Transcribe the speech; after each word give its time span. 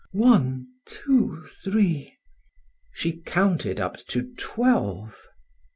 "One, 0.13 0.65
two, 0.87 1.45
three" 1.63 2.17
She 2.95 3.19
counted 3.21 3.79
up 3.79 3.97
to 4.07 4.33
twelve. 4.35 5.15